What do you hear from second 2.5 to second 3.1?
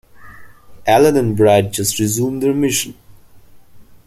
mission.